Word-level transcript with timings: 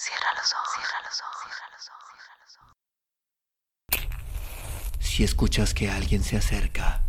Cierra 0.00 0.32
los 0.36 0.52
ojos, 0.52 0.68
cierra 0.76 1.00
los 1.04 1.20
ojos, 1.20 1.42
cierra 1.42 1.66
los 1.74 1.88
ojos, 1.90 2.06
cierra 2.14 2.36
los 2.44 2.56
ojos. 2.58 2.76
Si 5.00 5.24
escuchas 5.24 5.74
que 5.74 5.90
alguien 5.90 6.22
se 6.22 6.36
acerca, 6.36 7.00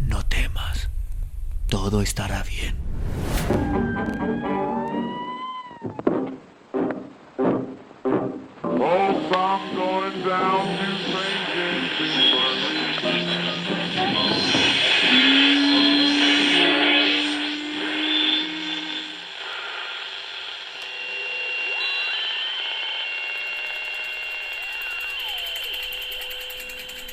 no 0.00 0.24
temas. 0.24 0.88
Todo 1.68 2.00
estará 2.00 2.42
bien. 2.42 2.74
Oh, 8.64 9.30
I'm 9.34 9.76
going 9.76 10.24
down 10.24 10.75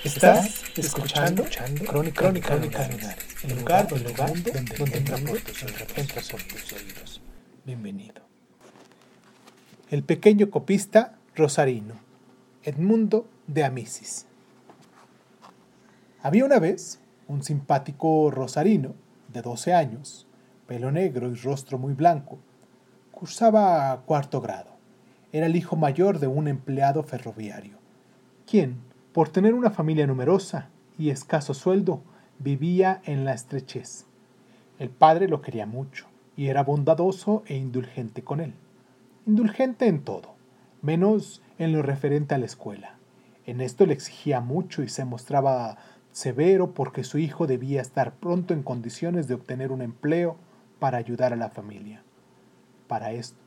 Estás 0.03 0.63
escuchando, 0.77 1.45
Crónica, 1.87 2.19
Crónica, 2.19 2.49
Crónica 2.49 2.89
Lunares, 2.89 3.25
el 3.45 3.57
lugar, 3.57 3.87
el 3.89 4.03
lugar 4.03 4.33
donde, 4.33 4.51
donde 4.51 4.99
por 4.99 5.39
tus 5.39 5.63
oídos, 5.63 5.97
entra 5.97 6.21
por 6.29 6.43
tus 6.43 6.73
oídos. 6.73 7.21
Bienvenido. 7.65 8.21
El 9.89 10.03
pequeño 10.03 10.51
copista 10.51 11.15
Rosarino, 11.35 11.95
Edmundo 12.63 13.29
de 13.47 13.63
Amisis. 13.63 14.25
Había 16.21 16.43
una 16.43 16.59
vez 16.59 16.99
un 17.29 17.41
simpático 17.41 18.29
rosarino 18.29 18.95
de 19.29 19.41
12 19.41 19.73
años, 19.73 20.27
pelo 20.67 20.91
negro 20.91 21.31
y 21.31 21.35
rostro 21.35 21.77
muy 21.77 21.93
blanco. 21.93 22.39
Cursaba 23.13 24.01
cuarto 24.05 24.41
grado. 24.41 24.71
Era 25.31 25.45
el 25.45 25.55
hijo 25.55 25.77
mayor 25.77 26.19
de 26.19 26.27
un 26.27 26.49
empleado 26.49 27.03
ferroviario, 27.03 27.77
quien, 28.45 28.91
por 29.13 29.29
tener 29.29 29.53
una 29.53 29.69
familia 29.69 30.07
numerosa 30.07 30.69
y 30.97 31.11
escaso 31.11 31.53
sueldo, 31.53 32.01
vivía 32.39 33.01
en 33.05 33.25
la 33.25 33.33
estrechez. 33.33 34.05
El 34.79 34.89
padre 34.89 35.27
lo 35.27 35.41
quería 35.41 35.67
mucho 35.67 36.07
y 36.35 36.47
era 36.47 36.63
bondadoso 36.63 37.43
e 37.45 37.55
indulgente 37.55 38.23
con 38.23 38.39
él. 38.39 38.55
Indulgente 39.27 39.87
en 39.87 40.01
todo, 40.01 40.33
menos 40.81 41.43
en 41.59 41.73
lo 41.73 41.83
referente 41.83 42.33
a 42.33 42.39
la 42.39 42.47
escuela. 42.47 42.95
En 43.45 43.61
esto 43.61 43.85
le 43.85 43.93
exigía 43.93 44.39
mucho 44.39 44.81
y 44.81 44.89
se 44.89 45.05
mostraba 45.05 45.77
severo 46.11 46.73
porque 46.73 47.03
su 47.03 47.19
hijo 47.19 47.45
debía 47.45 47.81
estar 47.81 48.15
pronto 48.15 48.53
en 48.53 48.63
condiciones 48.63 49.27
de 49.27 49.35
obtener 49.35 49.71
un 49.71 49.83
empleo 49.83 50.37
para 50.79 50.97
ayudar 50.97 51.33
a 51.33 51.37
la 51.37 51.49
familia. 51.49 52.03
Para 52.87 53.11
esto, 53.11 53.37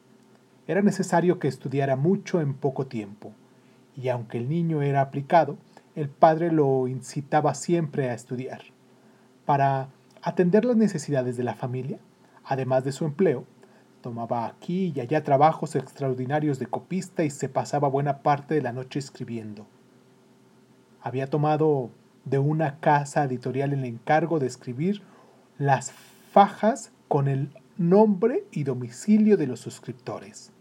era 0.69 0.81
necesario 0.83 1.39
que 1.39 1.49
estudiara 1.49 1.97
mucho 1.97 2.41
en 2.41 2.55
poco 2.55 2.87
tiempo, 2.87 3.33
y 3.97 4.09
aunque 4.09 4.39
el 4.39 4.49
niño 4.49 4.83
era 4.83 5.01
aplicado, 5.01 5.57
el 5.95 6.09
padre 6.09 6.53
lo 6.53 6.87
incitaba 6.89 7.55
siempre 7.55 8.11
a 8.11 8.15
estudiar. 8.15 8.61
Para 9.45 9.89
atender 10.23 10.65
las 10.65 10.77
necesidades 10.77 11.37
de 11.37 11.45
la 11.45 11.55
familia, 11.55 11.99
además 12.45 12.85
de 12.85 12.93
su 12.93 13.05
empleo, 13.05 13.45
tomaba 14.03 14.47
aquí 14.47 14.93
y 14.95 15.01
allá 15.01 15.25
trabajos 15.25 15.75
extraordinarios 15.75 16.59
de 16.59 16.67
copista 16.67 17.25
y 17.25 17.31
se 17.31 17.49
pasaba 17.49 17.89
buena 17.89 18.19
parte 18.19 18.55
de 18.55 18.63
la 18.63 18.73
noche 18.73 18.99
escribiendo. 18.99 19.67
Había 21.01 21.29
tomado 21.29 21.91
de 22.25 22.39
una 22.39 22.79
casa 22.81 23.25
editorial 23.25 23.73
el 23.73 23.85
encargo 23.85 24.39
de 24.39 24.47
escribir 24.47 25.03
las 25.59 25.93
fajas 26.33 26.93
con 27.09 27.29
el 27.29 27.51
nombre 27.79 28.45
y 28.51 28.65
domicilio 28.65 29.37
de 29.37 29.47
los 29.47 29.61
suscriptores. 29.61 30.53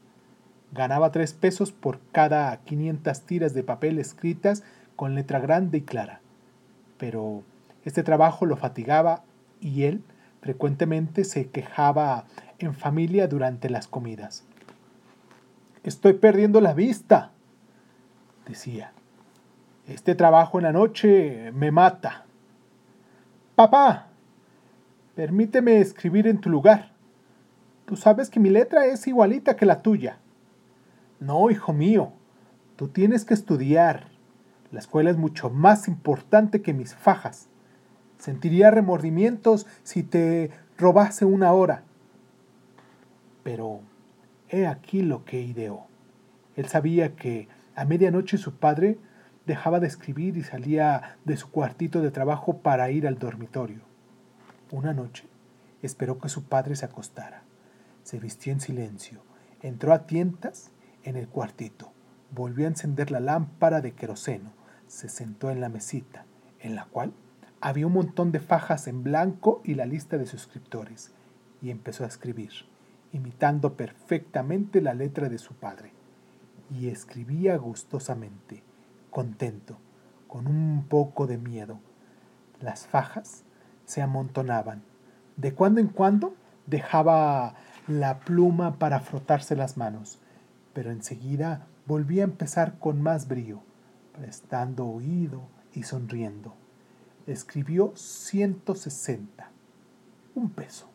Ganaba 0.76 1.10
tres 1.14 1.32
pesos 1.32 1.72
por 1.72 2.02
cada 2.12 2.58
500 2.58 3.22
tiras 3.22 3.54
de 3.54 3.64
papel 3.64 3.98
escritas 3.98 4.62
con 4.98 5.16
letra 5.16 5.40
grande 5.40 5.78
y 5.78 5.82
clara. 5.84 6.20
Pero 6.98 7.44
este 7.86 8.04
trabajo 8.04 8.46
lo 8.46 8.58
fatigaba 8.58 9.24
y 9.62 9.84
él 9.84 10.04
frecuentemente 10.42 11.24
se 11.24 11.48
quejaba 11.48 12.26
en 12.60 12.74
familia 12.74 13.30
durante 13.30 13.70
las 13.70 13.88
comidas. 13.88 14.44
Estoy 15.84 16.12
perdiendo 16.16 16.60
la 16.60 16.74
vista, 16.74 17.32
decía. 18.46 18.92
Este 19.88 20.14
trabajo 20.14 20.58
en 20.58 20.66
la 20.66 20.74
noche 20.74 21.54
me 21.54 21.72
mata. 21.72 22.26
Papá, 23.56 24.08
permíteme 25.16 25.80
escribir 25.80 26.28
en 26.28 26.42
tu 26.42 26.50
lugar. 26.50 26.92
Tú 27.86 27.96
sabes 27.96 28.30
que 28.30 28.42
mi 28.42 28.50
letra 28.50 28.88
es 28.88 29.08
igualita 29.08 29.56
que 29.56 29.66
la 29.66 29.82
tuya. 29.82 30.18
No, 31.20 31.50
hijo 31.50 31.74
mío, 31.74 32.12
tú 32.76 32.90
tienes 32.90 33.26
que 33.26 33.34
estudiar. 33.34 34.10
La 34.72 34.80
escuela 34.80 35.10
es 35.10 35.18
mucho 35.18 35.50
más 35.50 35.88
importante 35.88 36.62
que 36.62 36.74
mis 36.74 36.94
fajas. 36.94 37.48
Sentiría 38.18 38.72
remordimientos 38.72 39.66
si 39.84 40.04
te 40.04 40.52
robase 40.78 41.26
una 41.26 41.54
hora. 41.54 41.84
Pero 43.44 43.82
he 44.50 44.68
aquí 44.68 45.02
lo 45.02 45.24
que 45.24 45.42
ideó. 45.42 45.88
Él 46.56 46.68
sabía 46.68 47.16
que 47.16 47.48
a 47.76 47.86
medianoche 47.86 48.38
su 48.38 48.56
padre 48.56 48.98
dejaba 49.46 49.80
de 49.80 49.88
escribir 49.88 50.38
y 50.38 50.44
salía 50.44 51.18
de 51.24 51.38
su 51.38 51.50
cuartito 51.52 52.02
de 52.02 52.12
trabajo 52.12 52.58
para 52.58 52.90
ir 52.92 53.08
al 53.08 53.20
dormitorio. 53.20 53.82
Una 54.72 54.94
noche 54.94 55.26
esperó 55.82 56.20
que 56.20 56.30
su 56.30 56.46
padre 56.46 56.76
se 56.76 56.86
acostara. 56.86 57.44
Se 58.04 58.20
vistió 58.20 58.52
en 58.52 58.60
silencio, 58.60 59.22
entró 59.62 59.94
a 59.94 60.06
tientas 60.08 60.72
en 61.06 61.16
el 61.16 61.30
cuartito, 61.30 61.92
volvió 62.32 62.66
a 62.66 62.70
encender 62.70 63.12
la 63.12 63.20
lámpara 63.20 63.80
de 63.80 63.94
queroseno, 63.94 64.52
se 64.88 65.08
sentó 65.08 65.52
en 65.52 65.62
la 65.62 65.70
mesita, 65.70 66.26
en 66.60 66.76
la 66.76 66.86
cual 66.86 67.14
había 67.62 67.88
un 67.88 67.94
montón 67.94 68.32
de 68.32 68.40
fajas 68.40 68.88
en 68.88 69.04
blanco 69.04 69.62
y 69.64 69.76
la 69.76 69.86
lista 69.86 70.18
de 70.18 70.26
suscriptores, 70.26 71.12
y 71.62 71.70
empezó 71.70 72.04
a 72.04 72.08
escribir, 72.08 72.52
imitando 73.14 73.76
perfectamente 73.76 74.82
la 74.82 74.94
letra 74.94 75.30
de 75.30 75.38
su 75.38 75.54
padre. 75.54 75.94
Y 76.70 76.90
escribía 76.90 77.58
gustosamente, 77.58 78.64
contento, 79.10 79.78
con 80.28 80.48
un 80.48 80.86
poco 80.90 81.28
de 81.28 81.38
miedo. 81.38 81.80
Las 82.60 82.88
fajas 82.88 83.44
se 83.86 84.02
amontonaban. 84.02 84.84
De 85.38 85.54
cuando 85.54 85.80
en 85.80 85.88
cuando 85.88 86.36
dejaba 86.66 87.56
la 87.88 88.20
pluma 88.20 88.78
para 88.80 89.00
frotarse 89.00 89.56
las 89.56 89.78
manos, 89.78 90.20
pero 90.76 90.92
enseguida 90.92 91.68
volvía 91.88 92.24
a 92.24 92.26
empezar 92.26 92.78
con 92.78 93.02
más 93.02 93.30
brío, 93.30 93.62
prestando 94.14 94.86
oído 94.86 95.44
y 95.74 95.84
sonriendo. 95.84 96.54
Escribió 97.28 97.94
160, 97.96 99.50
un 100.36 100.50
peso. 100.50 100.88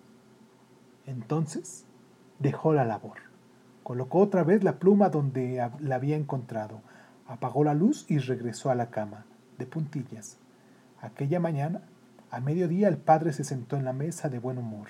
Entonces 1.06 1.86
dejó 2.38 2.74
la 2.74 2.84
labor. 2.84 3.18
Colocó 3.82 4.18
otra 4.18 4.44
vez 4.44 4.62
la 4.62 4.78
pluma 4.78 5.08
donde 5.08 5.66
la 5.80 5.94
había 5.94 6.16
encontrado, 6.16 6.82
apagó 7.26 7.64
la 7.64 7.72
luz 7.72 8.04
y 8.08 8.18
regresó 8.18 8.70
a 8.70 8.74
la 8.74 8.90
cama, 8.90 9.24
de 9.58 9.64
puntillas. 9.64 10.36
Aquella 11.00 11.40
mañana, 11.40 11.80
a 12.30 12.40
mediodía, 12.40 12.88
el 12.88 12.98
padre 12.98 13.32
se 13.32 13.44
sentó 13.44 13.76
en 13.76 13.86
la 13.86 13.94
mesa 13.94 14.28
de 14.28 14.38
buen 14.38 14.58
humor. 14.58 14.88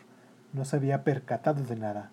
No 0.53 0.65
se 0.65 0.77
había 0.77 1.05
percatado 1.05 1.62
de 1.62 1.77
nada. 1.77 2.11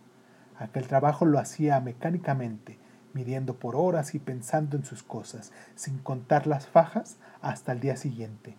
Aquel 0.59 0.87
trabajo 0.87 1.25
lo 1.25 1.39
hacía 1.39 1.79
mecánicamente, 1.79 2.77
midiendo 3.13 3.55
por 3.55 3.75
horas 3.75 4.15
y 4.15 4.19
pensando 4.19 4.77
en 4.77 4.83
sus 4.83 5.03
cosas, 5.03 5.51
sin 5.75 5.99
contar 5.99 6.47
las 6.47 6.67
fajas 6.67 7.17
hasta 7.41 7.71
el 7.71 7.79
día 7.79 7.95
siguiente. 7.95 8.55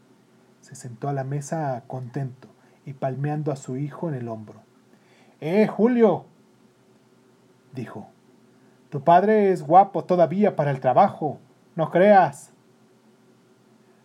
Se 0.60 0.74
sentó 0.74 1.08
a 1.08 1.12
la 1.12 1.24
mesa 1.24 1.82
contento 1.86 2.48
y 2.84 2.92
palmeando 2.92 3.52
a 3.52 3.56
su 3.56 3.76
hijo 3.76 4.08
en 4.08 4.14
el 4.14 4.28
hombro. 4.28 4.62
¡Eh, 5.40 5.66
Julio! 5.66 6.26
dijo. 7.74 8.08
Tu 8.90 9.02
padre 9.02 9.52
es 9.52 9.62
guapo 9.62 10.04
todavía 10.04 10.56
para 10.56 10.70
el 10.70 10.80
trabajo, 10.80 11.38
no 11.76 11.90
creas. 11.90 12.52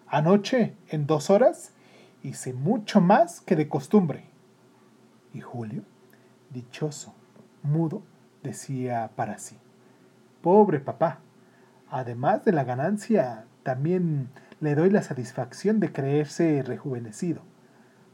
Anoche, 0.08 0.76
en 0.90 1.08
dos 1.08 1.30
horas, 1.30 1.74
hice 2.22 2.54
mucho 2.54 3.02
más 3.02 3.42
que 3.42 3.56
de 3.56 3.68
costumbre. 3.70 4.26
Y 5.34 5.42
Julio, 5.42 5.84
dichoso, 6.52 7.16
mudo, 7.64 8.04
decía 8.44 9.12
para 9.16 9.38
sí. 9.40 9.58
Pobre 10.42 10.80
papá. 10.80 11.20
Además 11.90 12.44
de 12.46 12.52
la 12.52 12.64
ganancia, 12.64 13.46
también 13.64 14.30
le 14.60 14.76
doy 14.76 14.90
la 14.90 15.04
satisfacción 15.04 15.80
de 15.80 15.92
creerse 15.92 16.62
rejuvenecido. 16.64 17.42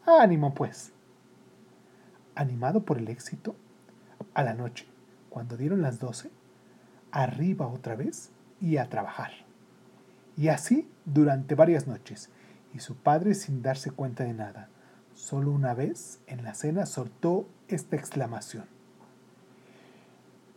Ánimo, 0.06 0.54
pues. 0.54 0.94
Animado 2.36 2.86
por 2.86 2.98
el 2.98 3.10
éxito, 3.10 3.56
a 4.34 4.44
la 4.44 4.54
noche, 4.54 4.88
cuando 5.30 5.58
dieron 5.58 5.82
las 5.82 6.00
doce, 6.00 6.32
arriba 7.12 7.68
otra 7.68 7.96
vez 7.96 8.32
y 8.62 8.78
a 8.78 8.90
trabajar. 8.90 9.32
Y 10.38 10.48
así 10.48 10.90
durante 11.06 11.56
varias 11.56 11.88
noches, 11.88 12.30
y 12.74 12.80
su 12.80 12.96
padre 12.96 13.34
sin 13.34 13.62
darse 13.62 13.92
cuenta 13.92 14.24
de 14.24 14.34
nada. 14.34 14.70
Solo 15.14 15.52
una 15.52 15.74
vez 15.74 16.22
en 16.28 16.44
la 16.44 16.54
cena 16.54 16.86
soltó 16.86 17.48
esta 17.68 17.96
exclamación. 17.96 18.66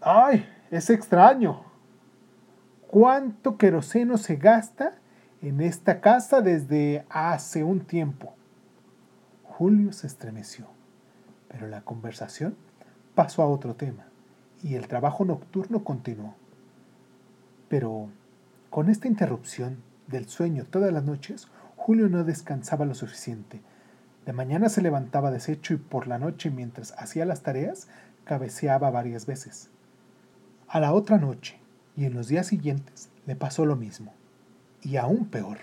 ¡Ay! 0.04 0.48
Es 0.72 0.90
extraño. 0.90 1.62
¿Cuánto 2.88 3.56
queroseno 3.56 4.18
se 4.18 4.34
gasta 4.34 4.96
en 5.40 5.60
esta 5.60 6.00
casa 6.00 6.40
desde 6.40 7.06
hace 7.08 7.62
un 7.62 7.80
tiempo? 7.80 8.34
Julio 9.44 9.92
se 9.92 10.08
estremeció, 10.08 10.66
pero 11.46 11.68
la 11.68 11.82
conversación 11.82 12.56
pasó 13.14 13.42
a 13.42 13.46
otro 13.46 13.76
tema 13.76 14.06
y 14.60 14.74
el 14.74 14.88
trabajo 14.88 15.24
nocturno 15.24 15.84
continuó. 15.84 16.34
Pero 17.68 18.08
con 18.70 18.88
esta 18.90 19.06
interrupción 19.06 19.84
del 20.08 20.28
sueño 20.28 20.64
todas 20.64 20.92
las 20.92 21.04
noches, 21.04 21.46
Julio 21.76 22.08
no 22.08 22.24
descansaba 22.24 22.86
lo 22.86 22.94
suficiente. 22.94 23.60
De 24.26 24.32
mañana 24.32 24.68
se 24.68 24.82
levantaba 24.82 25.30
deshecho 25.30 25.74
y 25.74 25.76
por 25.76 26.08
la 26.08 26.18
noche 26.18 26.50
mientras 26.50 26.92
hacía 26.98 27.24
las 27.24 27.42
tareas 27.42 27.86
cabeceaba 28.24 28.90
varias 28.90 29.26
veces. 29.26 29.70
A 30.72 30.80
la 30.80 30.94
otra 30.94 31.18
noche 31.18 31.60
y 31.98 32.06
en 32.06 32.14
los 32.14 32.28
días 32.28 32.46
siguientes 32.46 33.10
le 33.26 33.36
pasó 33.36 33.66
lo 33.66 33.76
mismo. 33.76 34.14
Y 34.80 34.96
aún 34.96 35.26
peor, 35.26 35.58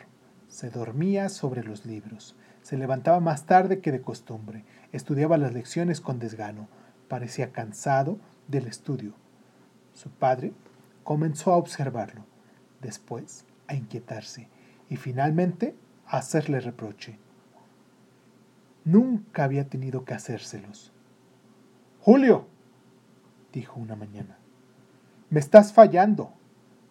se 0.47 0.69
dormía 0.69 1.29
sobre 1.29 1.63
los 1.63 1.83
libros, 1.83 2.35
se 2.61 2.77
levantaba 2.77 3.19
más 3.19 3.47
tarde 3.47 3.79
que 3.79 3.91
de 3.91 4.03
costumbre, 4.03 4.65
estudiaba 4.91 5.39
las 5.39 5.51
lecciones 5.51 5.99
con 5.99 6.19
desgano, 6.19 6.67
parecía 7.07 7.51
cansado 7.51 8.19
del 8.47 8.67
estudio. 8.67 9.15
Su 9.95 10.11
padre 10.11 10.53
comenzó 11.03 11.53
a 11.53 11.57
observarlo, 11.57 12.27
después 12.79 13.47
a 13.65 13.73
inquietarse 13.73 14.47
y 14.89 14.97
finalmente 14.97 15.75
a 16.05 16.17
hacerle 16.17 16.59
reproche. 16.59 17.17
Nunca 18.85 19.45
había 19.45 19.67
tenido 19.69 20.05
que 20.05 20.13
hacérselos. 20.13 20.93
Julio, 21.99 22.45
dijo 23.51 23.79
una 23.79 23.95
mañana, 23.95 24.37
me 25.29 25.39
estás 25.39 25.73
fallando. 25.73 26.31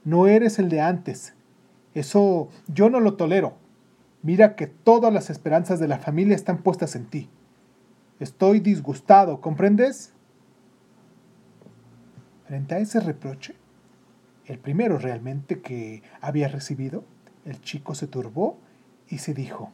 No 0.05 0.27
eres 0.27 0.59
el 0.59 0.69
de 0.69 0.81
antes. 0.81 1.35
Eso 1.95 2.49
yo 2.67 2.91
no 2.91 3.01
lo 3.01 3.15
tolero. 3.15 3.55
Mira 4.23 4.57
que 4.57 4.67
todas 4.67 5.13
las 5.13 5.31
esperanzas 5.31 5.81
de 5.81 5.89
la 5.89 5.99
familia 5.99 6.35
están 6.35 6.59
puestas 6.59 6.97
en 6.97 7.07
ti. 7.07 7.29
Estoy 8.21 8.61
disgustado, 8.61 9.41
¿comprendes? 9.41 10.13
Frente 12.47 12.75
a 12.75 12.79
ese 12.79 13.01
reproche, 13.01 13.55
el 14.47 14.59
primero 14.59 14.99
realmente 14.99 15.61
que 15.61 16.03
había 16.21 16.49
recibido, 16.49 17.05
el 17.45 17.61
chico 17.61 17.95
se 17.95 18.07
turbó 18.07 18.59
y 19.09 19.19
se 19.19 19.35
dijo, 19.35 19.71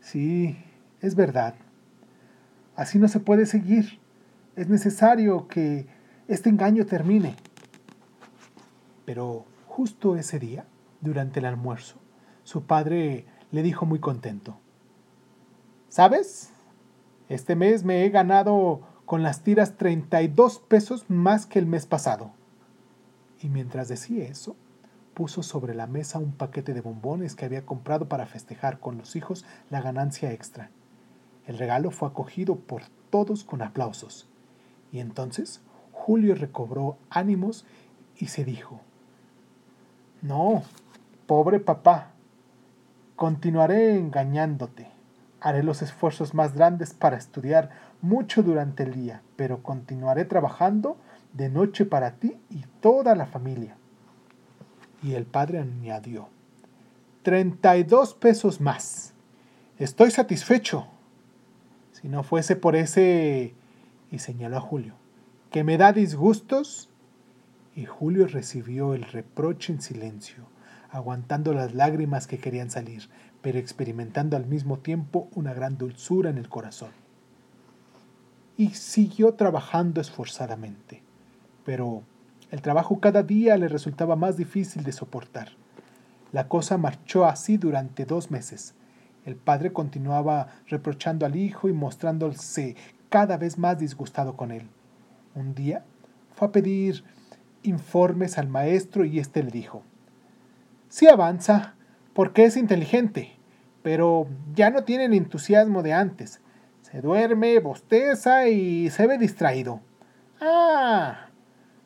sí, 0.00 0.56
es 1.00 1.14
verdad. 1.14 1.54
Así 2.76 2.98
no 2.98 3.08
se 3.08 3.20
puede 3.20 3.46
seguir. 3.46 3.98
Es 4.54 4.68
necesario 4.68 5.48
que 5.48 5.86
este 6.28 6.50
engaño 6.50 6.86
termine. 6.86 7.36
Pero 9.06 9.46
justo 9.66 10.16
ese 10.16 10.38
día, 10.38 10.66
durante 11.00 11.40
el 11.40 11.46
almuerzo, 11.46 11.96
su 12.44 12.64
padre 12.64 13.24
le 13.50 13.62
dijo 13.62 13.86
muy 13.86 14.00
contento, 14.00 14.58
¿sabes? 15.88 16.50
Este 17.30 17.56
mes 17.56 17.84
me 17.84 18.04
he 18.04 18.10
ganado 18.10 18.82
con 19.06 19.22
las 19.22 19.42
tiras 19.42 19.76
32 19.76 20.58
pesos 20.58 21.06
más 21.08 21.46
que 21.46 21.58
el 21.58 21.66
mes 21.66 21.86
pasado. 21.86 22.32
Y 23.40 23.48
mientras 23.48 23.88
decía 23.88 24.24
eso, 24.24 24.56
puso 25.14 25.42
sobre 25.42 25.74
la 25.74 25.86
mesa 25.86 26.18
un 26.18 26.32
paquete 26.32 26.74
de 26.74 26.80
bombones 26.80 27.34
que 27.34 27.44
había 27.44 27.64
comprado 27.64 28.08
para 28.08 28.26
festejar 28.26 28.80
con 28.80 28.98
los 28.98 29.16
hijos 29.16 29.44
la 29.70 29.80
ganancia 29.80 30.32
extra. 30.32 30.70
El 31.46 31.56
regalo 31.58 31.90
fue 31.90 32.08
acogido 32.08 32.56
por 32.56 32.82
todos 33.10 33.44
con 33.44 33.62
aplausos. 33.62 34.28
Y 34.92 34.98
entonces 34.98 35.62
Julio 35.92 36.34
recobró 36.34 36.98
ánimos 37.08 37.64
y 38.18 38.26
se 38.26 38.44
dijo, 38.44 38.80
No, 40.26 40.64
pobre 41.28 41.60
papá, 41.60 42.10
continuaré 43.14 43.96
engañándote. 43.96 44.88
Haré 45.40 45.62
los 45.62 45.82
esfuerzos 45.82 46.34
más 46.34 46.54
grandes 46.54 46.94
para 46.94 47.16
estudiar 47.16 47.70
mucho 48.02 48.42
durante 48.42 48.82
el 48.82 48.92
día, 48.92 49.22
pero 49.36 49.62
continuaré 49.62 50.24
trabajando 50.24 50.96
de 51.32 51.48
noche 51.48 51.84
para 51.84 52.16
ti 52.16 52.36
y 52.50 52.64
toda 52.80 53.14
la 53.14 53.26
familia. 53.26 53.76
Y 55.00 55.14
el 55.14 55.26
padre 55.26 55.60
añadió, 55.60 56.28
treinta 57.22 57.76
y 57.76 57.84
dos 57.84 58.14
pesos 58.14 58.60
más. 58.60 59.12
Estoy 59.78 60.10
satisfecho. 60.10 60.88
Si 61.92 62.08
no 62.08 62.24
fuese 62.24 62.56
por 62.56 62.74
ese... 62.74 63.54
y 64.10 64.18
señaló 64.18 64.56
a 64.56 64.60
Julio, 64.60 64.94
que 65.52 65.62
me 65.62 65.78
da 65.78 65.92
disgustos. 65.92 66.90
Y 67.76 67.84
Julio 67.84 68.26
recibió 68.26 68.94
el 68.94 69.04
reproche 69.04 69.70
en 69.70 69.82
silencio, 69.82 70.48
aguantando 70.90 71.52
las 71.52 71.74
lágrimas 71.74 72.26
que 72.26 72.38
querían 72.38 72.70
salir, 72.70 73.10
pero 73.42 73.58
experimentando 73.58 74.34
al 74.34 74.46
mismo 74.46 74.78
tiempo 74.78 75.28
una 75.34 75.52
gran 75.52 75.76
dulzura 75.76 76.30
en 76.30 76.38
el 76.38 76.48
corazón. 76.48 76.90
Y 78.56 78.70
siguió 78.70 79.34
trabajando 79.34 80.00
esforzadamente, 80.00 81.02
pero 81.66 82.02
el 82.50 82.62
trabajo 82.62 82.98
cada 82.98 83.22
día 83.22 83.58
le 83.58 83.68
resultaba 83.68 84.16
más 84.16 84.38
difícil 84.38 84.82
de 84.82 84.92
soportar. 84.92 85.50
La 86.32 86.48
cosa 86.48 86.78
marchó 86.78 87.26
así 87.26 87.58
durante 87.58 88.06
dos 88.06 88.30
meses. 88.30 88.74
El 89.26 89.36
padre 89.36 89.74
continuaba 89.74 90.48
reprochando 90.66 91.26
al 91.26 91.36
hijo 91.36 91.68
y 91.68 91.74
mostrándose 91.74 92.74
cada 93.10 93.36
vez 93.36 93.58
más 93.58 93.78
disgustado 93.78 94.34
con 94.34 94.50
él. 94.50 94.66
Un 95.34 95.54
día 95.54 95.84
fue 96.34 96.48
a 96.48 96.52
pedir 96.52 97.04
informes 97.66 98.38
al 98.38 98.48
maestro 98.48 99.04
y 99.04 99.18
éste 99.18 99.42
le 99.42 99.50
dijo, 99.50 99.82
Sí 100.88 101.08
avanza, 101.08 101.74
porque 102.12 102.44
es 102.44 102.56
inteligente, 102.56 103.36
pero 103.82 104.26
ya 104.54 104.70
no 104.70 104.84
tiene 104.84 105.06
el 105.06 105.14
entusiasmo 105.14 105.82
de 105.82 105.92
antes. 105.92 106.40
Se 106.82 107.00
duerme, 107.00 107.58
bosteza 107.58 108.48
y 108.48 108.90
se 108.90 109.06
ve 109.06 109.18
distraído. 109.18 109.80
Ah, 110.40 111.26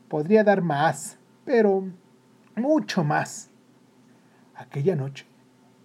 podría 0.09 0.44
dar 0.44 0.62
más, 0.62 1.19
pero 1.44 1.88
mucho 2.55 3.03
más. 3.03 3.50
Aquella 4.55 4.94
noche, 4.94 5.26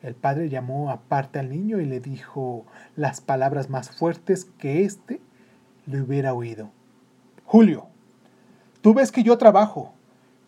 el 0.01 0.15
padre 0.15 0.49
llamó 0.49 0.91
aparte 0.91 1.39
al 1.39 1.49
niño 1.49 1.79
y 1.79 1.85
le 1.85 1.99
dijo 1.99 2.65
las 2.95 3.21
palabras 3.21 3.69
más 3.69 3.89
fuertes 3.89 4.45
que 4.45 4.83
éste 4.83 5.21
le 5.87 6.01
hubiera 6.01 6.33
oído. 6.33 6.71
Julio, 7.45 7.87
tú 8.85 8.93
ves 8.93 9.11
que 9.11 9.23
yo 9.23 9.35
trabajo, 9.39 9.95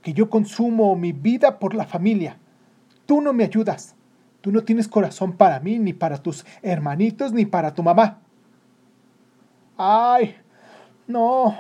que 0.04 0.14
yo 0.14 0.30
consumo 0.30 0.96
mi 0.96 1.12
vida 1.12 1.58
por 1.58 1.74
la 1.74 1.88
familia. 1.88 2.38
Tú 3.08 3.20
no 3.20 3.34
me 3.34 3.44
ayudas. 3.44 3.96
Tú 4.42 4.52
no 4.52 4.64
tienes 4.64 4.88
corazón 4.88 5.34
para 5.34 5.60
mí, 5.60 5.80
ni 5.80 5.92
para 5.92 6.20
tus 6.20 6.46
hermanitos, 6.62 7.34
ni 7.34 7.48
para 7.48 7.74
tu 7.74 7.82
mamá. 7.82 8.20
Ay, 9.76 10.36
no, 11.08 11.58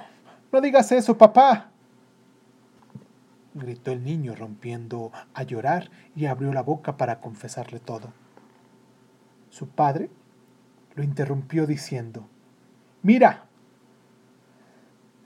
no 0.51 0.61
digas 0.61 0.91
eso, 0.91 1.17
papá. 1.17 1.71
Gritó 3.55 3.91
el 3.91 4.03
niño 4.03 4.35
rompiendo 4.35 5.11
a 5.33 5.41
llorar 5.41 5.89
y 6.15 6.27
abrió 6.27 6.53
la 6.53 6.61
boca 6.61 6.95
para 6.95 7.21
confesarle 7.21 7.79
todo. 7.79 8.13
Su 9.49 9.67
padre 9.67 10.11
lo 10.93 11.01
interrumpió 11.01 11.65
diciendo, 11.65 12.27
Mira, 13.01 13.46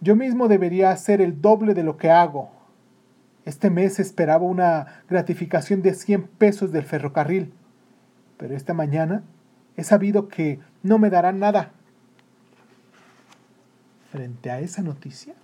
yo 0.02 0.16
mismo 0.16 0.48
debería 0.48 0.90
hacer 0.90 1.22
el 1.22 1.42
doble 1.42 1.76
de 1.76 1.84
lo 1.84 1.96
que 1.96 2.10
hago. 2.10 2.50
Este 3.46 3.70
mes 3.70 4.00
esperaba 4.00 4.44
una 4.44 5.04
gratificación 5.08 5.84
de 5.84 5.94
100 5.94 6.24
pesos 6.24 6.72
del 6.72 6.84
ferrocarril, 6.84 7.54
pero 8.38 8.56
esta 8.56 8.74
mañana 8.74 9.24
he 9.78 9.84
sabido 9.84 10.28
que 10.28 10.60
no 10.82 10.98
me 10.98 11.12
darán 11.12 11.40
nada. 11.40 11.72
Frente 14.12 14.50
a 14.50 14.60
esa 14.60 14.82
noticia, 14.82 15.36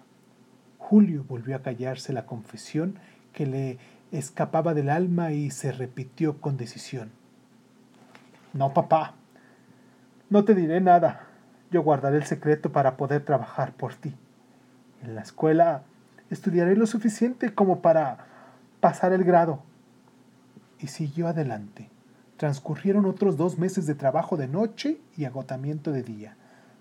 Julio 0.80 1.24
volvió 1.28 1.56
a 1.56 1.62
callarse 1.62 2.12
la 2.12 2.26
confesión 2.26 3.00
que 3.34 3.46
le 3.46 3.78
escapaba 4.12 4.74
del 4.74 4.90
alma 4.90 5.34
y 5.34 5.52
se 5.52 5.72
repitió 5.72 6.42
con 6.42 6.58
decisión. 6.58 7.12
No, 8.54 8.74
papá, 8.74 9.14
no 10.32 10.46
te 10.46 10.56
diré 10.56 10.82
nada. 10.82 11.28
Yo 11.70 11.84
guardaré 11.84 12.18
el 12.18 12.26
secreto 12.26 12.72
para 12.72 12.98
poder 12.98 13.24
trabajar 13.24 13.74
por 13.74 13.94
ti. 13.94 14.16
En 15.04 15.16
la 15.16 15.22
escuela 15.22 15.84
estudiaré 16.30 16.76
lo 16.76 16.88
suficiente 16.88 17.54
como 17.54 17.82
para 17.82 18.26
pasar 18.80 19.14
el 19.14 19.24
grado. 19.24 19.62
Y 20.80 20.88
siguió 20.88 21.28
adelante. 21.28 21.90
Transcurrieron 22.38 23.06
otros 23.06 23.38
dos 23.38 23.58
meses 23.58 23.88
de 23.88 23.96
trabajo 23.96 24.38
de 24.38 24.48
noche 24.48 25.00
y 25.18 25.26
agotamiento 25.26 25.92
de 25.92 26.04
día, 26.04 26.38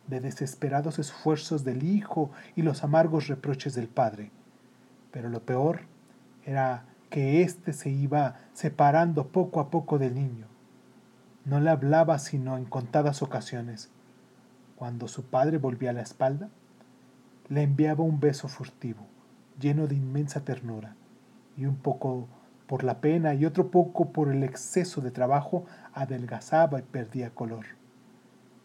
de 0.06 0.20
desesperados 0.20 0.98
esfuerzos 0.98 1.64
del 1.64 1.82
hijo 1.82 2.30
y 2.54 2.62
los 2.62 2.84
amargos 2.84 3.28
reproches 3.28 3.74
del 3.74 3.88
padre. 3.88 4.30
Pero 5.12 5.30
lo 5.30 5.40
peor 5.40 5.80
era 6.44 6.84
que 7.08 7.42
éste 7.42 7.72
se 7.72 7.88
iba 7.88 8.36
separando 8.52 9.28
poco 9.28 9.60
a 9.60 9.70
poco 9.70 9.98
del 9.98 10.14
niño. 10.14 10.46
No 11.44 11.60
le 11.60 11.70
hablaba 11.70 12.18
sino 12.18 12.58
en 12.58 12.66
contadas 12.66 13.22
ocasiones. 13.22 13.88
Cuando 14.74 15.08
su 15.08 15.24
padre 15.24 15.56
volvía 15.56 15.92
la 15.94 16.02
espalda, 16.02 16.50
le 17.48 17.62
enviaba 17.62 18.04
un 18.04 18.20
beso 18.20 18.48
furtivo 18.48 19.06
lleno 19.58 19.86
de 19.86 19.94
inmensa 19.94 20.44
ternura, 20.44 20.94
y 21.56 21.66
un 21.66 21.76
poco 21.76 22.28
por 22.66 22.84
la 22.84 23.00
pena 23.00 23.34
y 23.34 23.44
otro 23.44 23.70
poco 23.70 24.12
por 24.12 24.30
el 24.30 24.42
exceso 24.42 25.00
de 25.00 25.10
trabajo, 25.10 25.64
adelgazaba 25.94 26.80
y 26.80 26.82
perdía 26.82 27.30
color. 27.30 27.66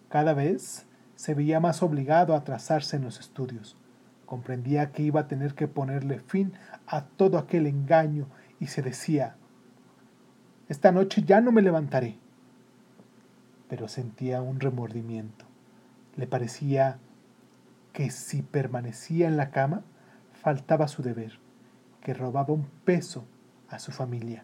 Cada 0.10 0.34
vez 0.34 0.86
se 1.16 1.34
veía 1.34 1.60
más 1.60 1.84
obligado 1.84 2.34
a 2.34 2.40
atrasarse 2.40 2.98
en 2.98 3.04
los 3.04 3.20
estudios. 3.20 3.78
Comprendía 4.26 4.92
que 4.92 5.04
iba 5.04 5.22
a 5.22 5.28
tener 5.28 5.54
que 5.54 5.68
ponerle 5.68 6.20
fin 6.20 6.54
a 6.88 7.06
todo 7.06 7.38
aquel 7.38 7.68
engaño 7.68 8.28
y 8.60 8.68
se 8.68 8.82
decía, 8.82 9.36
esta 10.68 10.92
noche 10.92 11.24
ya 11.26 11.42
no 11.42 11.52
me 11.52 11.62
levantaré. 11.62 12.18
Pero 13.70 13.88
sentía 13.88 14.42
un 14.42 14.60
remordimiento. 14.60 15.46
Le 16.16 16.28
parecía 16.28 16.98
que 17.94 18.10
si 18.10 18.42
permanecía 18.42 19.28
en 19.28 19.38
la 19.38 19.52
cama, 19.52 19.84
faltaba 20.34 20.88
su 20.88 21.04
deber, 21.04 21.40
que 22.02 22.14
robaba 22.14 22.54
un 22.54 22.66
peso 22.86 23.26
a 23.70 23.80
su 23.80 23.92
familia. 23.92 24.44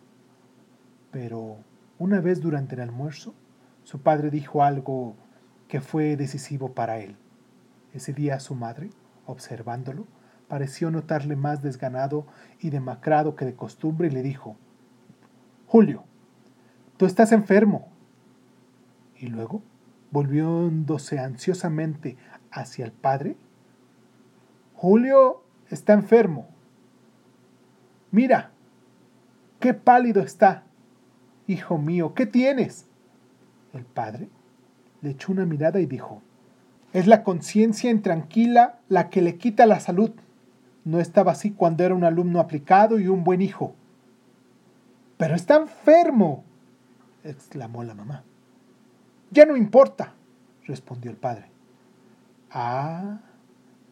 Pero 1.12 1.58
una 1.98 2.22
vez 2.22 2.42
durante 2.42 2.76
el 2.76 2.82
almuerzo, 2.82 3.34
su 3.84 4.02
padre 4.02 4.30
dijo 4.30 4.64
algo 4.64 5.16
que 5.68 5.82
fue 5.82 6.16
decisivo 6.16 6.74
para 6.74 7.00
él. 7.00 7.16
Ese 7.94 8.14
día 8.14 8.40
su 8.40 8.54
madre, 8.54 8.90
observándolo, 9.26 10.06
pareció 10.48 10.92
notarle 10.92 11.36
más 11.36 11.62
desganado 11.62 12.26
y 12.60 12.70
demacrado 12.70 13.36
que 13.36 13.46
de 13.46 13.56
costumbre 13.56 14.08
y 14.08 14.12
le 14.12 14.22
dijo, 14.22 14.58
Julio, 15.68 16.04
tú 16.98 17.06
estás 17.06 17.32
enfermo. 17.32 17.90
Y 19.18 19.28
luego, 19.28 19.62
volviéndose 20.12 21.20
ansiosamente 21.20 22.18
hacia 22.52 22.86
el 22.86 22.92
padre, 22.92 23.38
Julio 24.76 25.44
está 25.70 25.94
enfermo. 25.94 26.48
Mira, 28.12 28.52
qué 29.60 29.74
pálido 29.74 30.22
está. 30.22 30.64
Hijo 31.48 31.78
mío, 31.78 32.14
¿qué 32.14 32.26
tienes? 32.26 32.88
El 33.74 33.86
padre 33.86 34.30
le 35.02 35.12
echó 35.12 35.32
una 35.32 35.46
mirada 35.46 35.80
y 35.80 35.86
dijo, 35.86 36.22
es 36.94 37.08
la 37.08 37.24
conciencia 37.24 37.92
intranquila 37.92 38.80
la 38.90 39.10
que 39.10 39.22
le 39.22 39.38
quita 39.38 39.66
la 39.66 39.80
salud. 39.80 40.12
No 40.84 41.00
estaba 41.00 41.34
así 41.34 41.52
cuando 41.52 41.84
era 41.84 41.96
un 41.96 42.04
alumno 42.04 42.40
aplicado 42.40 43.00
y 43.00 43.08
un 43.08 43.24
buen 43.24 43.42
hijo. 43.42 43.76
Pero 45.18 45.36
está 45.36 45.56
enfermo, 45.58 46.44
exclamó 47.24 47.84
la 47.84 47.94
mamá. 47.94 48.24
Ya 49.32 49.46
no 49.46 49.58
importa, 49.58 50.14
respondió 50.66 51.12
el 51.12 51.18
padre. 51.18 51.57
Ah, 52.52 53.20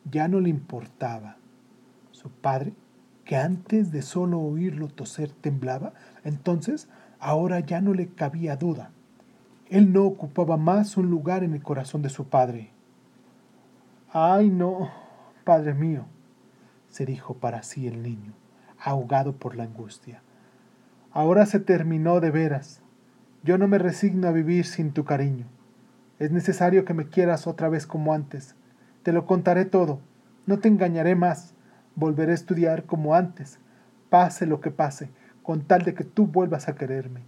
ya 0.09 0.27
no 0.27 0.39
le 0.39 0.49
importaba. 0.49 1.37
Su 2.11 2.29
padre, 2.29 2.73
que 3.23 3.35
antes 3.35 3.91
de 3.91 4.01
solo 4.01 4.39
oírlo 4.39 4.87
toser 4.87 5.31
temblaba, 5.31 5.93
entonces 6.23 6.87
ahora 7.19 7.59
ya 7.59 7.81
no 7.81 7.93
le 7.93 8.07
cabía 8.07 8.55
duda. 8.55 8.91
Él 9.69 9.91
no 9.91 10.05
ocupaba 10.05 10.57
más 10.57 10.95
un 10.95 11.09
lugar 11.09 11.43
en 11.43 11.53
el 11.53 11.63
corazón 11.63 12.01
de 12.01 12.09
su 12.09 12.29
padre. 12.29 12.71
Ay, 14.11 14.49
no, 14.49 14.89
padre 15.43 15.73
mío, 15.73 16.05
se 16.87 17.05
dijo 17.05 17.33
para 17.33 17.63
sí 17.63 17.87
el 17.87 18.03
niño, 18.03 18.33
ahogado 18.79 19.35
por 19.35 19.55
la 19.55 19.63
angustia. 19.63 20.21
Ahora 21.11 21.45
se 21.45 21.59
terminó 21.59 22.19
de 22.19 22.31
veras. 22.31 22.81
Yo 23.43 23.57
no 23.57 23.67
me 23.67 23.77
resigno 23.77 24.27
a 24.27 24.31
vivir 24.31 24.65
sin 24.65 24.93
tu 24.93 25.03
cariño. 25.03 25.47
Es 26.19 26.31
necesario 26.31 26.85
que 26.85 26.93
me 26.93 27.09
quieras 27.09 27.47
otra 27.47 27.69
vez 27.69 27.85
como 27.85 28.13
antes. 28.13 28.55
Te 29.03 29.11
lo 29.11 29.25
contaré 29.25 29.65
todo. 29.65 29.99
No 30.45 30.59
te 30.59 30.67
engañaré 30.67 31.15
más. 31.15 31.53
Volveré 31.95 32.33
a 32.33 32.35
estudiar 32.35 32.85
como 32.85 33.15
antes, 33.15 33.57
pase 34.09 34.45
lo 34.45 34.59
que 34.59 34.69
pase, 34.69 35.09
con 35.43 35.61
tal 35.61 35.83
de 35.83 35.93
que 35.93 36.03
tú 36.03 36.27
vuelvas 36.27 36.67
a 36.67 36.75
quererme. 36.75 37.21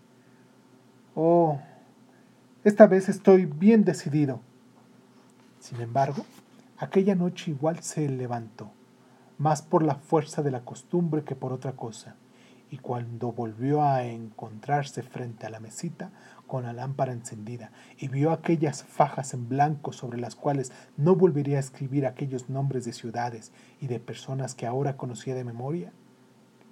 Oh, 1.16 1.60
esta 2.66 2.86
vez 2.86 3.08
estoy 3.08 3.46
bien 3.46 3.86
decidido. 3.86 4.42
Sin 5.60 5.80
embargo, 5.80 6.26
aquella 6.78 7.16
noche 7.16 7.52
igual 7.52 7.82
se 7.82 8.10
levantó, 8.10 8.72
más 9.38 9.62
por 9.62 9.84
la 9.84 9.96
fuerza 9.96 10.44
de 10.44 10.52
la 10.52 10.66
costumbre 10.66 11.24
que 11.24 11.36
por 11.36 11.54
otra 11.54 11.72
cosa, 11.72 12.16
y 12.70 12.78
cuando 12.78 13.32
volvió 13.32 13.84
a 13.84 14.04
encontrarse 14.04 15.04
frente 15.04 15.46
a 15.46 15.50
la 15.50 15.60
mesita 15.60 16.12
con 16.48 16.64
la 16.64 16.74
lámpara 16.74 17.14
encendida 17.14 17.72
y 17.98 18.08
vio 18.08 18.32
aquellas 18.32 18.84
fajas 18.84 19.34
en 19.34 19.48
blanco 19.48 19.94
sobre 19.94 20.20
las 20.20 20.36
cuales 20.36 20.72
no 20.98 21.16
volvería 21.16 21.58
a 21.58 21.62
escribir 21.62 22.06
aquellos 22.06 22.50
nombres 22.50 22.86
de 22.86 22.94
ciudades 22.94 23.52
y 23.80 23.88
de 23.88 24.00
personas 24.00 24.56
que 24.56 24.66
ahora 24.66 24.98
conocía 24.98 25.36
de 25.36 25.44
memoria, 25.44 25.92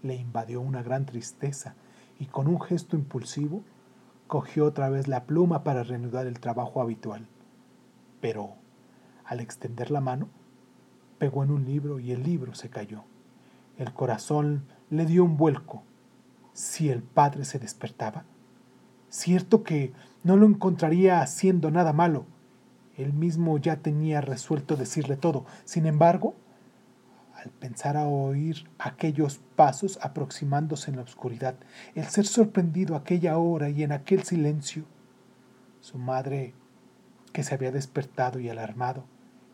le 0.04 0.16
invadió 0.16 0.62
una 0.62 0.84
gran 0.84 1.06
tristeza 1.06 1.76
y 2.20 2.26
con 2.26 2.48
un 2.48 2.62
gesto 2.62 2.96
impulsivo 2.96 3.64
cogió 4.28 4.66
otra 4.66 4.90
vez 4.90 5.08
la 5.08 5.26
pluma 5.26 5.64
para 5.64 5.84
reanudar 5.84 6.28
el 6.28 6.40
trabajo 6.40 6.82
habitual. 6.82 7.28
Pero, 8.22 8.56
al 9.26 9.40
extender 9.40 9.92
la 9.92 10.02
mano, 10.02 10.30
pegó 11.20 11.44
en 11.44 11.52
un 11.52 11.66
libro 11.66 12.00
y 12.00 12.12
el 12.12 12.24
libro 12.24 12.56
se 12.56 12.70
cayó. 12.70 13.04
El 13.78 13.94
corazón 13.94 14.66
le 14.90 15.06
dio 15.06 15.24
un 15.24 15.38
vuelco. 15.38 15.84
Si 16.54 16.90
el 16.90 17.04
padre 17.04 17.46
se 17.46 17.60
despertaba, 17.60 18.26
cierto 19.10 19.64
que 19.64 19.94
no 20.24 20.38
lo 20.38 20.46
encontraría 20.46 21.22
haciendo 21.22 21.72
nada 21.72 21.94
malo. 21.94 22.26
Él 22.98 23.14
mismo 23.14 23.58
ya 23.58 23.78
tenía 23.78 24.22
resuelto 24.22 24.76
decirle 24.76 25.18
todo. 25.18 25.46
Sin 25.66 25.86
embargo, 25.86 26.36
al 27.36 27.52
pensar 27.52 27.98
a 27.98 28.08
oír 28.08 28.70
aquellos 28.80 29.40
pasos 29.56 30.00
aproximándose 30.02 30.90
en 30.90 30.98
la 30.98 31.04
oscuridad, 31.04 31.56
el 31.94 32.06
ser 32.06 32.26
sorprendido 32.26 32.96
aquella 32.96 33.38
hora 33.38 33.70
y 33.70 33.84
en 33.84 33.92
aquel 33.92 34.24
silencio, 34.24 34.86
su 35.82 35.98
madre 35.98 36.54
que 37.34 37.44
se 37.44 37.54
había 37.54 37.72
despertado 37.72 38.40
y 38.40 38.50
alarmado, 38.50 39.04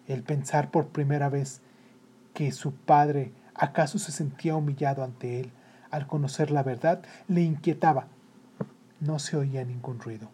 el 0.07 0.23
pensar 0.23 0.71
por 0.71 0.87
primera 0.87 1.29
vez 1.29 1.61
que 2.33 2.51
su 2.51 2.73
padre 2.73 3.33
acaso 3.61 3.99
se 3.99 4.11
sentía 4.11 4.55
humillado 4.55 5.03
ante 5.03 5.39
él 5.39 5.51
al 5.91 6.07
conocer 6.07 6.51
la 6.51 6.63
verdad, 6.63 7.03
le 7.27 7.41
inquietaba. 7.41 8.07
No 8.99 9.19
se 9.19 9.37
oía 9.37 9.63
ningún 9.63 9.99
ruido. 9.99 10.29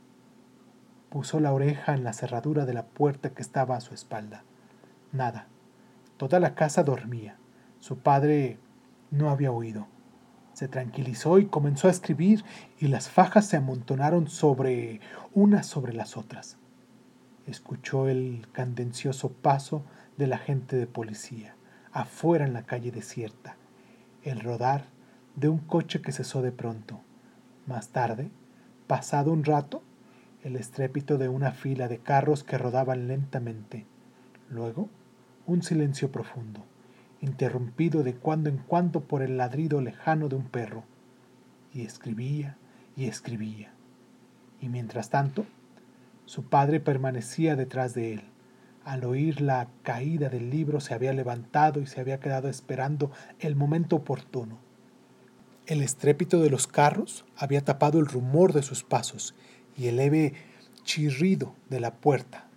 Puso 1.09 1.39
la 1.39 1.51
oreja 1.51 1.93
en 1.93 2.03
la 2.03 2.13
cerradura 2.13 2.65
de 2.65 2.73
la 2.73 2.85
puerta 2.85 3.31
que 3.31 3.41
estaba 3.41 3.75
a 3.75 3.81
su 3.81 3.93
espalda. 3.93 4.43
Nada. 5.11 5.47
Toda 6.17 6.39
la 6.39 6.55
casa 6.55 6.83
dormía. 6.83 7.37
Su 7.79 7.97
padre 7.97 8.59
no 9.11 9.29
había 9.29 9.51
oído. 9.51 9.87
Se 10.53 10.67
tranquilizó 10.67 11.37
y 11.39 11.47
comenzó 11.47 11.87
a 11.87 11.91
escribir 11.91 12.45
y 12.79 12.87
las 12.87 13.09
fajas 13.09 13.45
se 13.45 13.57
amontonaron 13.57 14.27
sobre 14.27 15.01
unas 15.33 15.67
sobre 15.67 15.93
las 15.93 16.17
otras. 16.17 16.57
Escuchó 17.45 18.07
el 18.07 18.47
candencioso 18.53 19.31
paso 19.31 19.83
del 20.17 20.33
agente 20.33 20.75
de 20.77 20.87
policía, 20.87 21.56
afuera 22.01 22.45
en 22.45 22.53
la 22.53 22.63
calle 22.63 22.91
desierta, 22.91 23.55
el 24.23 24.39
rodar 24.39 24.85
de 25.35 25.49
un 25.49 25.59
coche 25.59 26.01
que 26.01 26.11
cesó 26.11 26.41
de 26.41 26.51
pronto. 26.51 26.99
Más 27.65 27.89
tarde, 27.89 28.29
pasado 28.87 29.31
un 29.31 29.43
rato, 29.43 29.81
el 30.43 30.55
estrépito 30.55 31.17
de 31.17 31.29
una 31.29 31.51
fila 31.51 31.87
de 31.87 31.99
carros 31.99 32.43
que 32.43 32.57
rodaban 32.57 33.07
lentamente. 33.07 33.85
Luego, 34.49 34.89
un 35.45 35.63
silencio 35.63 36.11
profundo 36.11 36.63
interrumpido 37.21 38.03
de 38.03 38.15
cuando 38.15 38.49
en 38.49 38.57
cuando 38.57 39.01
por 39.01 39.21
el 39.21 39.37
ladrido 39.37 39.81
lejano 39.81 40.29
de 40.29 40.35
un 40.35 40.45
perro. 40.45 40.83
Y 41.73 41.81
escribía 41.81 42.57
y 42.95 43.05
escribía. 43.05 43.71
Y 44.61 44.69
mientras 44.69 45.09
tanto, 45.09 45.45
su 46.25 46.43
padre 46.43 46.79
permanecía 46.79 47.55
detrás 47.55 47.93
de 47.93 48.13
él. 48.13 48.23
Al 48.87 49.03
oír 49.03 49.41
la 49.41 49.67
caída 49.83 50.29
del 50.29 50.49
libro 50.49 50.79
se 50.79 50.93
había 50.93 51.11
levantado 51.11 51.81
y 51.81 51.87
se 51.87 51.99
había 51.99 52.21
quedado 52.21 52.47
esperando 52.47 53.11
el 53.37 53.57
momento 53.57 53.97
oportuno. 53.97 54.59
El 55.65 55.81
estrépito 55.81 56.39
de 56.39 56.49
los 56.49 56.67
carros 56.67 57.25
había 57.35 57.65
tapado 57.65 57.99
el 57.99 58.05
rumor 58.05 58.53
de 58.53 58.63
sus 58.63 58.85
pasos 58.85 59.35
y 59.75 59.87
el 59.87 59.97
leve 59.97 60.35
chirrido 60.85 61.53
de 61.69 61.81
la 61.81 61.95
puerta. 61.95 62.47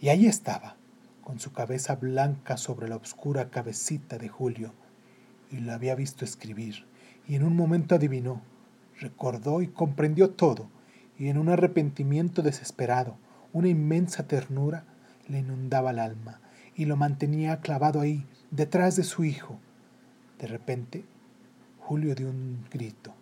Y 0.00 0.08
ahí 0.08 0.26
estaba, 0.26 0.74
con 1.22 1.38
su 1.38 1.52
cabeza 1.52 1.94
blanca 1.94 2.56
sobre 2.56 2.88
la 2.88 2.96
oscura 2.96 3.48
cabecita 3.48 4.18
de 4.18 4.28
Julio, 4.28 4.72
y 5.48 5.58
lo 5.58 5.72
había 5.72 5.94
visto 5.94 6.24
escribir, 6.24 6.86
y 7.28 7.36
en 7.36 7.44
un 7.44 7.54
momento 7.54 7.94
adivinó, 7.94 8.42
recordó 8.98 9.62
y 9.62 9.68
comprendió 9.68 10.30
todo, 10.30 10.70
y 11.20 11.28
en 11.28 11.38
un 11.38 11.48
arrepentimiento 11.48 12.42
desesperado, 12.42 13.16
una 13.52 13.68
inmensa 13.68 14.26
ternura 14.26 14.84
le 15.28 15.38
inundaba 15.38 15.90
el 15.90 15.98
alma, 15.98 16.40
y 16.74 16.84
lo 16.84 16.96
mantenía 16.96 17.60
clavado 17.60 18.00
ahí, 18.00 18.26
detrás 18.50 18.96
de 18.96 19.04
su 19.04 19.24
hijo. 19.24 19.58
De 20.38 20.46
repente, 20.46 21.04
Julio 21.80 22.14
dio 22.14 22.28
un 22.28 22.64
grito. 22.70 23.14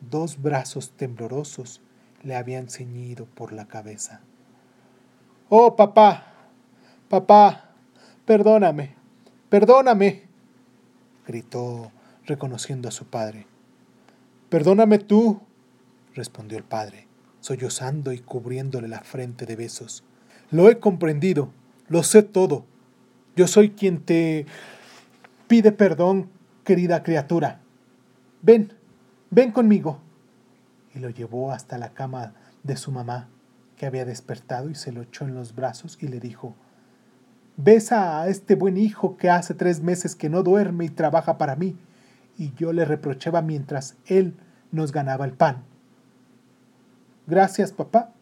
Dos 0.00 0.40
brazos 0.40 0.92
temblorosos 0.92 1.80
le 2.22 2.36
habían 2.36 2.68
ceñido 2.68 3.26
por 3.26 3.52
la 3.52 3.66
cabeza. 3.66 4.20
¡Oh, 5.48 5.76
papá! 5.76 6.32
Papá, 7.12 7.68
perdóname, 8.24 8.94
perdóname. 9.50 10.22
gritó 11.26 11.92
reconociendo 12.24 12.88
a 12.88 12.90
su 12.90 13.04
padre. 13.04 13.46
Perdóname 14.48 14.98
tú, 14.98 15.42
respondió 16.14 16.56
el 16.56 16.64
padre, 16.64 17.06
sollozando 17.40 18.12
y 18.12 18.20
cubriéndole 18.20 18.88
la 18.88 19.00
frente 19.00 19.44
de 19.44 19.56
besos. 19.56 20.04
Lo 20.52 20.68
he 20.68 20.78
comprendido, 20.78 21.48
lo 21.88 22.02
sé 22.02 22.22
todo. 22.22 22.66
Yo 23.34 23.46
soy 23.46 23.70
quien 23.70 24.02
te 24.02 24.44
pide 25.48 25.72
perdón, 25.72 26.28
querida 26.62 27.02
criatura. 27.02 27.60
Ven, 28.42 28.74
ven 29.30 29.50
conmigo. 29.50 29.98
Y 30.94 30.98
lo 30.98 31.08
llevó 31.08 31.52
hasta 31.52 31.78
la 31.78 31.94
cama 31.94 32.34
de 32.62 32.76
su 32.76 32.92
mamá, 32.92 33.30
que 33.78 33.86
había 33.86 34.04
despertado 34.04 34.68
y 34.68 34.74
se 34.74 34.92
lo 34.92 35.00
echó 35.00 35.24
en 35.24 35.34
los 35.34 35.54
brazos 35.54 35.96
y 36.02 36.08
le 36.08 36.20
dijo, 36.20 36.54
Besa 37.56 38.20
a 38.20 38.28
este 38.28 38.54
buen 38.54 38.76
hijo 38.76 39.16
que 39.16 39.30
hace 39.30 39.54
tres 39.54 39.80
meses 39.82 40.14
que 40.14 40.28
no 40.28 40.42
duerme 40.42 40.84
y 40.84 40.90
trabaja 40.90 41.38
para 41.38 41.56
mí, 41.56 41.78
y 42.36 42.52
yo 42.54 42.74
le 42.74 42.84
reprochaba 42.84 43.40
mientras 43.40 43.96
él 44.04 44.34
nos 44.70 44.92
ganaba 44.92 45.24
el 45.24 45.32
pan. 45.32 45.64
Gracias, 47.26 47.72
papá, 47.72 48.12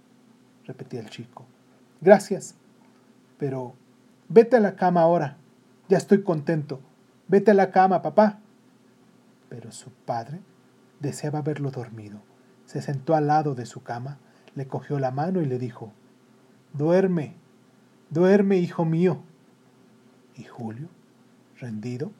repetía 0.64 1.00
el 1.00 1.10
chico. 1.10 1.44
Gracias. 2.00 2.54
Pero 3.38 3.74
vete 4.28 4.56
a 4.56 4.60
la 4.60 4.76
cama 4.76 5.02
ahora. 5.02 5.36
Ya 5.88 5.98
estoy 5.98 6.22
contento. 6.22 6.80
Vete 7.28 7.50
a 7.50 7.54
la 7.54 7.70
cama, 7.70 8.02
papá. 8.02 8.40
Pero 9.48 9.72
su 9.72 9.90
padre 9.90 10.40
deseaba 11.00 11.42
verlo 11.42 11.70
dormido. 11.70 12.20
Se 12.66 12.80
sentó 12.82 13.16
al 13.16 13.26
lado 13.26 13.54
de 13.54 13.66
su 13.66 13.82
cama, 13.82 14.18
le 14.54 14.68
cogió 14.68 15.00
la 15.00 15.10
mano 15.10 15.40
y 15.42 15.46
le 15.46 15.58
dijo, 15.58 15.92
Duerme, 16.72 17.34
duerme, 18.10 18.58
hijo 18.58 18.84
mío. 18.84 19.22
Y 20.36 20.44
Julio, 20.44 20.88
rendido, 21.58 22.12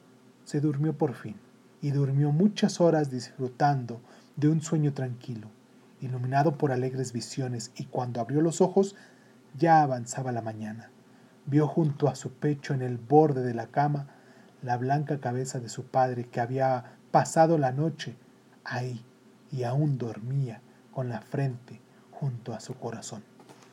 se 0.43 0.59
durmió 0.59 0.97
por 0.97 1.13
fin, 1.13 1.37
y 1.81 1.91
durmió 1.91 2.31
muchas 2.31 2.81
horas 2.81 3.09
disfrutando 3.09 4.01
de 4.35 4.49
un 4.49 4.61
sueño 4.61 4.93
tranquilo, 4.93 5.47
iluminado 6.01 6.57
por 6.57 6.73
alegres 6.73 7.13
visiones, 7.13 7.71
y 7.77 7.85
cuando 7.85 8.19
abrió 8.19 8.41
los 8.41 8.59
ojos 8.59 8.95
ya 9.57 9.81
avanzaba 9.81 10.31
la 10.31 10.41
mañana. 10.41 10.89
Vio 11.45 11.67
junto 11.67 12.07
a 12.07 12.15
su 12.15 12.33
pecho 12.33 12.73
en 12.73 12.81
el 12.81 12.97
borde 12.97 13.43
de 13.43 13.53
la 13.53 13.67
cama 13.67 14.07
la 14.61 14.77
blanca 14.77 15.19
cabeza 15.19 15.59
de 15.59 15.69
su 15.69 15.85
padre 15.85 16.25
que 16.25 16.39
había 16.39 16.97
pasado 17.11 17.57
la 17.57 17.71
noche 17.71 18.15
ahí 18.63 19.03
y 19.51 19.63
aún 19.63 19.97
dormía 19.97 20.61
con 20.91 21.09
la 21.09 21.21
frente 21.21 21.81
junto 22.11 22.53
a 22.53 22.59
su 22.59 22.75
corazón. 22.75 23.23